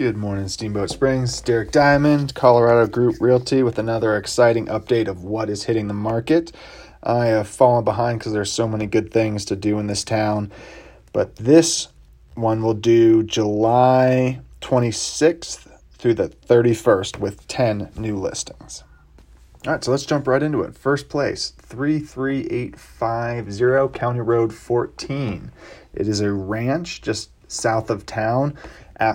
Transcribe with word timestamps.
Good 0.00 0.16
morning, 0.16 0.48
Steamboat 0.48 0.88
Springs. 0.88 1.42
Derek 1.42 1.72
Diamond, 1.72 2.34
Colorado 2.34 2.90
Group 2.90 3.16
Realty, 3.20 3.62
with 3.62 3.78
another 3.78 4.16
exciting 4.16 4.64
update 4.64 5.08
of 5.08 5.24
what 5.24 5.50
is 5.50 5.64
hitting 5.64 5.88
the 5.88 5.92
market. 5.92 6.52
I 7.02 7.26
have 7.26 7.46
fallen 7.46 7.84
behind 7.84 8.18
because 8.18 8.32
there's 8.32 8.50
so 8.50 8.66
many 8.66 8.86
good 8.86 9.12
things 9.12 9.44
to 9.44 9.56
do 9.56 9.78
in 9.78 9.88
this 9.88 10.02
town, 10.02 10.50
but 11.12 11.36
this 11.36 11.88
one 12.34 12.62
will 12.62 12.72
do 12.72 13.22
July 13.24 14.40
26th 14.62 15.70
through 15.98 16.14
the 16.14 16.30
31st 16.30 17.18
with 17.18 17.46
10 17.46 17.90
new 17.98 18.16
listings. 18.16 18.84
All 19.66 19.74
right, 19.74 19.84
so 19.84 19.90
let's 19.90 20.06
jump 20.06 20.26
right 20.26 20.42
into 20.42 20.62
it. 20.62 20.74
First 20.74 21.10
place, 21.10 21.52
33850 21.58 23.98
County 23.98 24.20
Road 24.20 24.54
14. 24.54 25.52
It 25.92 26.08
is 26.08 26.22
a 26.22 26.32
ranch 26.32 27.02
just 27.02 27.28
south 27.48 27.90
of 27.90 28.06
town 28.06 28.56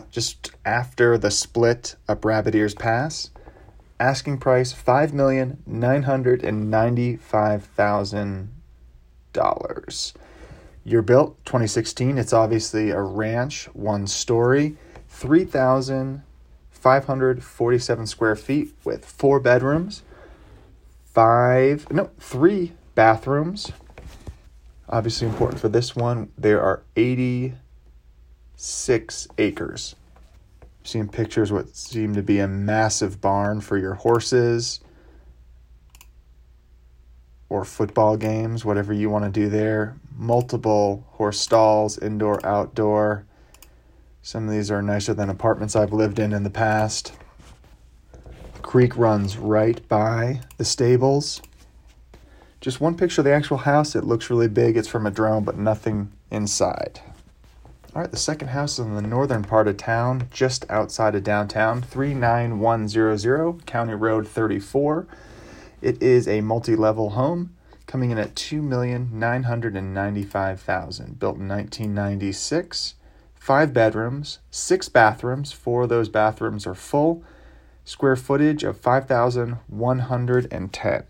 just 0.10 0.52
after 0.66 1.18
the 1.18 1.32
split 1.32 1.96
up 2.08 2.24
Rabbit 2.26 2.56
Ears 2.56 2.74
Pass. 2.74 3.30
Asking 4.00 4.40
price 4.40 4.72
five 4.74 5.14
million 5.14 5.62
nine 5.66 6.04
hundred 6.04 6.44
and 6.44 6.70
ninety 6.70 7.16
five 7.16 7.64
thousand 7.64 8.50
dollars. 9.32 10.14
Year 10.84 11.02
built 11.02 11.38
2016. 11.46 12.18
It's 12.18 12.34
obviously 12.34 12.92
a 12.92 13.02
ranch, 13.02 13.70
one 13.74 14.06
story, 14.06 14.76
3,547 15.10 18.08
square 18.08 18.36
feet 18.36 18.74
with 18.84 19.06
four 19.06 19.40
bedrooms, 19.40 20.04
five, 21.06 21.92
no, 21.92 22.12
three 22.20 22.74
bathrooms. 22.94 23.72
Obviously 24.88 25.28
important 25.28 25.60
for 25.60 25.70
this 25.70 25.96
one. 25.96 26.32
There 26.38 26.62
are 26.62 26.84
80 26.96 27.56
six 28.56 29.28
acres. 29.38 29.96
Seeing 30.84 31.10
pictures 31.10 31.52
what 31.52 31.76
seem 31.76 32.14
to 32.14 32.22
be 32.22 32.40
a 32.40 32.48
massive 32.48 33.20
barn 33.20 33.62
for 33.62 33.78
your 33.78 33.96
horses 33.96 34.80
or 37.50 37.66
football 37.66 38.18
games, 38.18 38.66
whatever 38.66 38.94
you 38.94 39.10
want 39.10 39.26
to 39.26 39.32
do 39.32 39.50
there. 39.50 39.96
Multiple 40.18 41.06
horse 41.14 41.40
stalls, 41.40 41.98
indoor, 41.98 42.46
outdoor. 42.46 43.26
Some 44.22 44.48
of 44.48 44.52
these 44.52 44.72
are 44.72 44.82
nicer 44.82 45.14
than 45.14 45.30
apartments 45.30 45.76
I've 45.76 45.94
lived 45.94 46.20
in 46.20 46.34
in 46.34 46.44
the 46.44 46.50
past. 46.50 47.14
The 48.54 48.62
creek 48.62 48.98
runs 48.98 49.38
right 49.38 49.88
by 49.88 50.42
the 50.58 50.66
stables. 50.66 51.42
Just 52.62 52.82
one 52.82 52.98
picture 52.98 53.22
of 53.22 53.26
the 53.26 53.34
actual 53.34 53.58
house. 53.58 53.96
It 53.96 54.04
looks 54.04 54.30
really 54.30 54.48
big. 54.48 54.78
It's 54.78 54.88
from 54.88 55.06
a 55.06 55.12
drone, 55.12 55.44
but 55.44 55.58
nothing 55.58 56.12
inside. 56.32 57.00
All 57.96 58.02
right, 58.02 58.12
the 58.12 58.18
second 58.18 58.50
house 58.50 58.74
is 58.74 58.80
in 58.80 58.96
the 58.96 59.02
northern 59.02 59.46
part 59.46 59.70
of 59.70 59.78
town, 59.78 60.28
just 60.30 60.70
outside 60.70 61.16
of 61.16 61.24
downtown, 61.24 61.82
39100 61.82 63.66
County 63.66 63.94
Road 63.94 64.28
34. 64.28 65.08
It 65.82 66.04
is 66.04 66.28
a 66.28 66.42
multi 66.42 66.76
level 66.76 67.12
home 67.12 67.56
coming 67.88 68.12
in 68.12 68.18
at 68.18 68.36
2,995,000, 68.36 71.18
built 71.18 71.38
in 71.38 71.48
1996. 71.48 72.96
Five 73.34 73.72
bedrooms, 73.72 74.40
six 74.52 74.90
bathrooms. 74.90 75.54
Four 75.54 75.84
of 75.84 75.90
those 75.90 76.10
bathrooms 76.10 76.68
are 76.68 76.76
full. 76.76 77.24
Square 77.86 78.18
footage 78.18 78.66
of 78.66 78.78
5,110. 78.78 81.04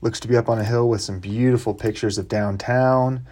Looks 0.00 0.20
to 0.20 0.28
be 0.28 0.38
up 0.38 0.48
on 0.48 0.58
a 0.58 0.64
hill 0.64 0.88
with 0.88 1.02
some 1.02 1.20
beautiful 1.20 1.74
pictures 1.74 2.16
of 2.16 2.26
downtown 2.26 3.26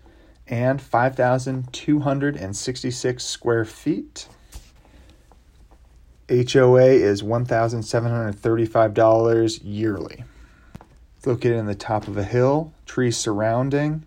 and 0.46 0.80
5,266 0.80 3.26
square 3.26 3.66
feet. 3.66 4.28
HOA 6.30 6.84
is 6.84 7.24
$1,735 7.24 9.60
yearly. 9.64 10.26
It's 11.16 11.26
located 11.26 11.56
in 11.56 11.68
the 11.68 11.76
top 11.76 12.10
of 12.10 12.18
a 12.18 12.26
hill, 12.26 12.74
trees 12.86 13.16
surrounding, 13.16 14.04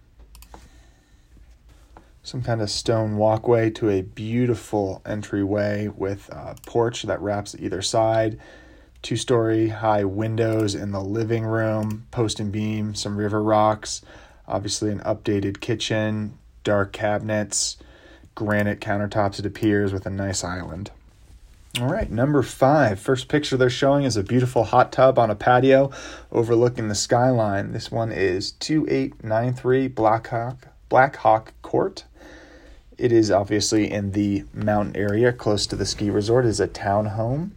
some 2.23 2.43
kind 2.43 2.61
of 2.61 2.71
stone 2.71 3.17
walkway 3.17 3.71
to 3.71 3.89
a 3.89 4.03
beautiful 4.03 5.01
entryway 5.07 5.89
with 5.89 6.29
a 6.29 6.57
porch 6.67 7.05
that 7.05 7.23
wraps 7.23 7.57
either 7.59 7.81
side, 7.81 8.39
two 9.01 9.17
story 9.17 9.69
high 9.69 10.05
windows 10.05 10.75
in 10.75 10.93
the 10.93 11.01
living 11.01 11.47
room, 11.47 12.07
post 12.11 12.39
and 12.39 12.53
beam, 12.53 12.95
some 12.95 13.17
river 13.17 13.43
rocks, 13.43 14.03
obviously 14.47 14.93
an 14.93 15.01
updated 15.01 15.61
kitchen, 15.61 16.37
dark 16.65 16.93
cabinets, 16.93 17.79
granite 18.35 18.81
countertops, 18.81 19.39
it 19.39 19.47
appears, 19.47 19.91
with 19.91 20.05
a 20.05 20.11
nice 20.11 20.45
island. 20.45 20.91
All 21.79 21.87
right, 21.87 22.11
number 22.11 22.43
five. 22.43 22.99
First 22.99 23.29
picture 23.29 23.57
they're 23.57 23.71
showing 23.71 24.03
is 24.03 24.17
a 24.17 24.25
beautiful 24.25 24.65
hot 24.65 24.91
tub 24.91 25.21
on 25.21 25.31
a 25.31 25.37
patio 25.37 25.93
overlooking 26.33 26.89
the 26.89 26.97
skyline. 26.97 27.71
This 27.71 27.93
one 27.93 28.11
is 28.11 28.51
2893 28.53 29.87
Blackhawk, 29.87 30.67
Blackhawk 30.89 31.53
Court. 31.63 32.07
It 32.99 33.13
is 33.13 33.31
obviously 33.31 33.89
in 33.89 34.11
the 34.11 34.43
mountain 34.53 34.97
area 34.97 35.33
close 35.33 35.65
to 35.69 35.77
the 35.77 35.87
ski 35.87 36.11
resort. 36.11 36.45
It 36.45 36.49
is 36.49 36.59
a 36.59 36.67
townhome, 36.67 37.53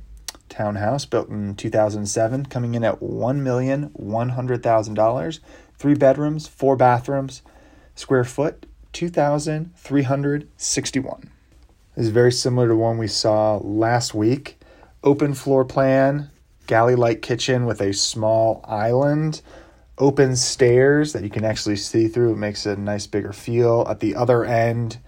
townhouse 0.47 1.05
built 1.05 1.29
in 1.29 1.55
2007, 1.55 2.45
coming 2.45 2.75
in 2.75 2.83
at 2.83 2.99
$1,100,000. 2.99 5.39
Three 5.79 5.95
bedrooms, 5.95 6.47
four 6.47 6.75
bathrooms, 6.75 7.41
square 7.95 8.23
foot, 8.23 8.67
2,361 8.93 11.32
is 11.95 12.09
very 12.09 12.31
similar 12.31 12.67
to 12.67 12.75
one 12.75 12.97
we 12.97 13.07
saw 13.07 13.57
last 13.57 14.13
week. 14.13 14.59
Open 15.03 15.33
floor 15.33 15.65
plan, 15.65 16.29
galley 16.67 16.95
like 16.95 17.21
kitchen 17.21 17.65
with 17.65 17.81
a 17.81 17.93
small 17.93 18.63
island, 18.67 19.41
open 19.97 20.35
stairs 20.35 21.13
that 21.13 21.23
you 21.23 21.29
can 21.29 21.43
actually 21.43 21.75
see 21.75 22.07
through. 22.07 22.33
It 22.33 22.37
makes 22.37 22.65
it 22.65 22.77
a 22.77 22.81
nice 22.81 23.05
bigger 23.05 23.33
feel. 23.33 23.85
At 23.89 23.99
the 23.99 24.15
other 24.15 24.43
end, 24.45 24.99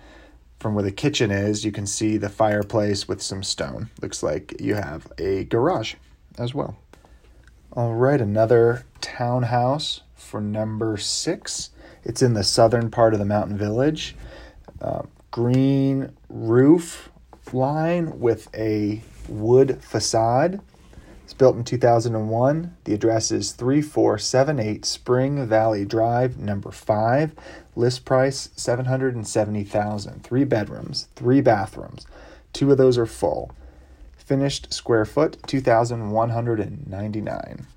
from 0.59 0.75
where 0.75 0.83
the 0.83 0.91
kitchen 0.91 1.31
is, 1.31 1.65
you 1.65 1.71
can 1.71 1.87
see 1.87 2.17
the 2.17 2.29
fireplace 2.29 3.07
with 3.07 3.21
some 3.21 3.43
stone. 3.43 3.89
Looks 4.01 4.23
like 4.23 4.59
you 4.59 4.75
have 4.75 5.11
a 5.17 5.45
garage 5.45 5.95
as 6.37 6.53
well. 6.53 6.77
All 7.73 7.93
right, 7.93 8.21
another 8.21 8.85
townhouse 9.01 10.01
for 10.15 10.39
number 10.39 10.97
six. 10.97 11.71
It's 12.03 12.21
in 12.21 12.33
the 12.33 12.43
southern 12.43 12.89
part 12.89 13.13
of 13.13 13.19
the 13.19 13.25
mountain 13.25 13.57
village. 13.57 14.15
Uh, 14.81 15.03
green 15.31 16.15
roof 16.35 17.09
line 17.53 18.19
with 18.19 18.53
a 18.53 19.01
wood 19.29 19.81
facade. 19.81 20.59
It's 21.23 21.33
built 21.33 21.55
in 21.55 21.63
2001. 21.63 22.75
The 22.83 22.93
address 22.93 23.31
is 23.31 23.53
3478 23.53 24.85
Spring 24.85 25.47
Valley 25.47 25.85
Drive, 25.85 26.37
number 26.37 26.71
5. 26.71 27.31
List 27.75 28.05
price 28.05 28.49
770,000. 28.55 30.23
3 30.23 30.43
bedrooms, 30.43 31.07
3 31.15 31.41
bathrooms. 31.41 32.05
Two 32.53 32.71
of 32.71 32.77
those 32.77 32.97
are 32.97 33.05
full. 33.05 33.51
Finished 34.17 34.73
square 34.73 35.05
foot 35.05 35.37
2199. 35.47 37.67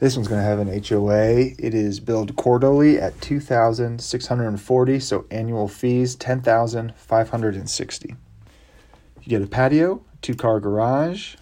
This 0.00 0.14
one's 0.14 0.28
going 0.28 0.40
to 0.40 0.46
have 0.46 0.60
an 0.60 0.68
HOA. 0.68 1.56
It 1.58 1.74
is 1.74 1.98
billed 1.98 2.36
quarterly 2.36 3.00
at 3.00 3.20
2640, 3.20 5.00
so 5.00 5.26
annual 5.28 5.66
fees 5.66 6.14
10560. 6.14 8.08
You 8.08 9.28
get 9.28 9.42
a 9.42 9.48
patio, 9.48 10.04
two-car 10.22 10.60
garage, 10.60 11.34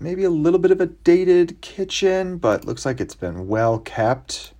maybe 0.00 0.24
a 0.24 0.30
little 0.30 0.58
bit 0.58 0.72
of 0.72 0.80
a 0.80 0.86
dated 0.86 1.60
kitchen, 1.60 2.38
but 2.38 2.64
looks 2.64 2.84
like 2.84 3.00
it's 3.00 3.14
been 3.14 3.46
well 3.46 3.78
kept. 3.78 4.52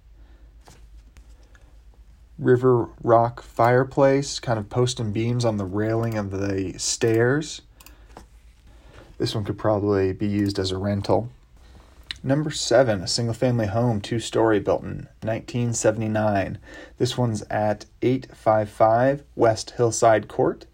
River 2.39 2.91
rock 3.03 3.43
fireplace, 3.43 4.39
kind 4.39 4.57
of 4.57 4.71
post 4.71 5.01
and 5.01 5.13
beams 5.13 5.45
on 5.45 5.57
the 5.57 5.65
railing 5.65 6.17
of 6.17 6.31
the 6.31 6.79
stairs. 6.79 7.63
This 9.19 9.35
one 9.35 9.43
could 9.43 9.59
probably 9.59 10.13
be 10.13 10.29
used 10.29 10.61
as 10.61 10.71
a 10.71 10.79
rental. 10.79 11.31
Number 12.23 12.51
seven, 12.51 13.01
a 13.01 13.07
single 13.07 13.35
family 13.35 13.67
home, 13.67 14.01
two 14.01 14.19
story, 14.19 14.59
built 14.59 14.83
in 14.83 15.07
1979. 15.23 16.59
This 16.99 17.17
one's 17.17 17.43
at 17.43 17.87
855 18.03 19.23
West 19.37 19.75
Hillside 19.77 20.27
Court. 20.27 20.67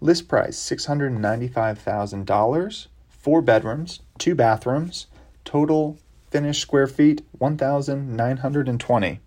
List 0.00 0.26
price 0.26 0.58
$695,000. 0.58 2.86
Four 3.10 3.42
bedrooms, 3.42 4.00
two 4.16 4.34
bathrooms. 4.34 5.06
Total 5.44 5.98
finished 6.30 6.62
square 6.62 6.86
feet 6.86 7.20
1,920. 7.32 9.20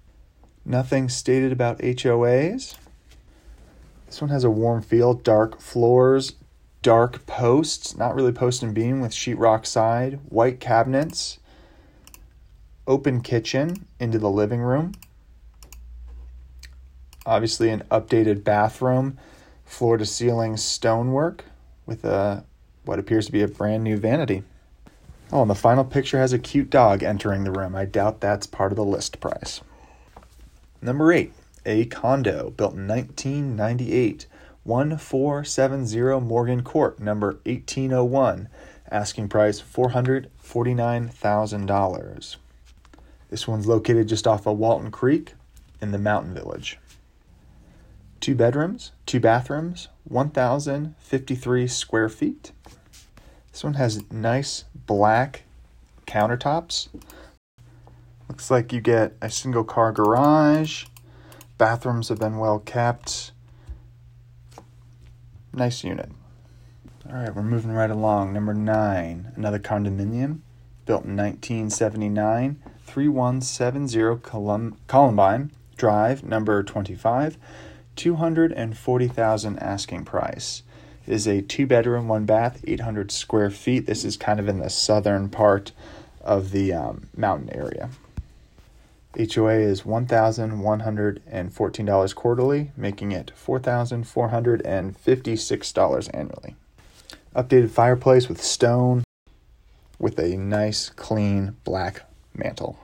Nothing 0.66 1.08
stated 1.08 1.52
about 1.52 1.78
HOAs. 1.80 2.78
This 4.08 4.22
one 4.22 4.32
has 4.32 4.44
a 4.44 4.50
warm 4.50 4.82
feel, 4.82 5.14
dark 5.14 5.62
floors, 5.62 6.34
dark 6.82 7.28
posts, 7.28 7.96
not 7.96 8.16
really 8.16 8.32
post 8.32 8.64
and 8.64 8.74
beam 8.74 9.02
with 9.02 9.12
sheetrock 9.12 9.68
side, 9.68 10.20
white 10.30 10.60
cabinets 10.60 11.38
open 12.90 13.22
kitchen 13.22 13.86
into 14.00 14.18
the 14.18 14.30
living 14.30 14.60
room. 14.60 14.94
Obviously, 17.26 17.70
an 17.70 17.84
updated 17.92 18.44
bathroom, 18.44 19.18
floor 19.64 19.98
to 19.98 20.06
ceiling 20.06 20.58
stonework 20.58 21.46
with 21.86 22.04
a 22.04 22.44
what 22.86 22.98
appears 22.98 23.28
to 23.28 23.32
be 23.32 23.44
a 23.44 23.48
brand 23.48 23.84
new 23.84 23.98
vanity. 23.98 24.42
Oh, 25.32 25.44
and 25.44 25.52
the 25.52 25.56
final 25.56 25.86
picture 25.86 26.18
has 26.18 26.34
a 26.34 26.40
cute 26.40 26.72
dog 26.72 27.04
entering 27.04 27.44
the 27.44 27.52
room. 27.52 27.76
I 27.76 27.86
doubt 27.86 28.20
that's 28.20 28.48
part 28.48 28.72
of 28.72 28.78
the 28.78 28.84
list 28.84 29.20
price. 29.20 29.62
Number 30.82 31.14
eight, 31.14 31.34
a 31.68 31.86
condo 31.86 32.50
built 32.50 32.74
in 32.74 32.88
1998, 32.88 34.26
1470 34.64 36.26
Morgan 36.26 36.64
Court, 36.64 37.00
number 37.00 37.40
1801. 37.46 38.50
Asking 38.92 39.30
price 39.30 39.62
$449,000. 39.62 42.38
This 43.30 43.48
one's 43.48 43.68
located 43.68 44.08
just 44.08 44.28
off 44.28 44.48
of 44.48 44.58
Walton 44.58 44.92
Creek 44.92 45.34
in 45.82 45.92
the 45.92 45.98
Mountain 45.98 46.34
Village. 46.34 46.80
Two 48.20 48.36
bedrooms, 48.36 48.92
two 49.06 49.20
bathrooms, 49.20 49.88
1,053 50.04 51.68
square 51.68 52.10
feet. 52.10 52.52
This 53.52 53.64
one 53.64 53.76
has 53.76 54.04
nice 54.12 54.66
black 54.86 55.44
countertops. 56.06 56.90
Looks 58.28 58.52
like 58.52 58.74
you 58.74 58.82
get 58.82 59.16
a 59.22 59.30
single 59.30 59.64
car 59.64 59.92
garage. 59.92 60.86
Bathrooms 61.58 62.10
have 62.10 62.20
been 62.20 62.38
well 62.38 62.60
kept. 62.60 63.32
Nice 65.54 65.84
unit. 65.84 66.12
All 67.08 67.16
right, 67.16 67.34
we're 67.34 67.42
moving 67.42 67.72
right 67.72 67.90
along. 67.90 68.34
Number 68.34 68.54
nine, 68.54 69.32
another 69.36 69.60
condominium 69.60 70.40
built 70.86 71.06
in 71.06 71.16
1979. 71.16 72.62
3170 72.90 74.20
Colum- 74.24 74.78
Columbine 74.88 75.52
Drive, 75.78 76.24
number 76.24 76.64
25, 76.64 77.38
240,000 77.96 79.60
asking 79.60 80.06
price. 80.06 80.64
It 81.06 81.14
is 81.14 81.28
a 81.28 81.42
two 81.42 81.68
bedroom, 81.68 82.08
one 82.08 82.26
bath, 82.26 82.64
800 82.66 83.12
square 83.12 83.52
feet. 83.52 83.86
This 83.86 84.04
is 84.04 84.18
kind 84.18 84.40
of 84.40 84.48
in 84.48 84.58
the 84.60 84.70
southern 84.70 85.30
part 85.30 85.72
of 86.22 86.52
the 86.52 86.74
um, 86.74 87.10
mountain 87.16 87.50
area. 87.54 87.90
HOA 89.16 89.54
is 89.54 89.84
$1,114 89.84 92.16
quarterly, 92.16 92.72
making 92.76 93.12
it 93.12 93.32
$4,456 93.36 96.10
annually. 96.14 96.56
Updated 97.36 97.70
fireplace 97.70 98.28
with 98.28 98.44
stone 98.44 99.04
with 99.98 100.20
a 100.20 100.38
nice, 100.38 100.90
clean 100.90 101.56
black 101.64 102.04
mantle. 102.40 102.80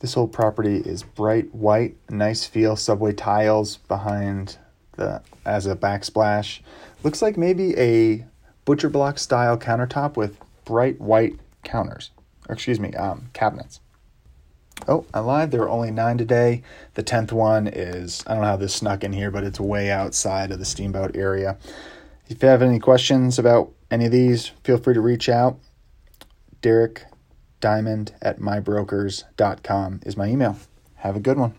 This 0.00 0.14
whole 0.14 0.28
property 0.28 0.76
is 0.76 1.02
bright 1.02 1.52
white, 1.52 1.96
nice 2.08 2.46
feel, 2.46 2.76
subway 2.76 3.12
tiles 3.12 3.78
behind 3.88 4.58
the 4.92 5.22
as 5.44 5.66
a 5.66 5.74
backsplash. 5.74 6.60
Looks 7.02 7.22
like 7.22 7.36
maybe 7.36 7.76
a 7.76 8.24
butcher 8.64 8.88
block 8.88 9.18
style 9.18 9.58
countertop 9.58 10.16
with 10.16 10.38
bright 10.64 11.00
white 11.00 11.38
counters. 11.64 12.10
Or 12.48 12.52
excuse 12.52 12.78
me, 12.78 12.92
um, 12.94 13.30
cabinets. 13.32 13.80
Oh, 14.86 15.04
I 15.12 15.20
lied. 15.20 15.50
There 15.50 15.62
are 15.62 15.68
only 15.68 15.90
nine 15.90 16.18
today. 16.18 16.62
The 16.94 17.02
tenth 17.02 17.32
one 17.32 17.66
is 17.66 18.22
I 18.26 18.34
don't 18.34 18.42
know 18.42 18.48
how 18.48 18.56
this 18.56 18.74
snuck 18.74 19.02
in 19.02 19.12
here, 19.12 19.30
but 19.30 19.42
it's 19.42 19.58
way 19.58 19.90
outside 19.90 20.52
of 20.52 20.58
the 20.58 20.64
steamboat 20.64 21.16
area. 21.16 21.56
If 22.28 22.42
you 22.42 22.48
have 22.48 22.62
any 22.62 22.78
questions 22.78 23.38
about 23.38 23.72
any 23.90 24.06
of 24.06 24.12
these, 24.12 24.48
feel 24.62 24.78
free 24.78 24.94
to 24.94 25.00
reach 25.00 25.28
out. 25.28 25.58
Derek 26.60 27.04
diamond 27.60 28.12
at 28.22 28.40
mybrokers.com 28.40 30.00
is 30.04 30.16
my 30.16 30.26
email. 30.26 30.56
Have 30.96 31.16
a 31.16 31.20
good 31.20 31.38
one. 31.38 31.54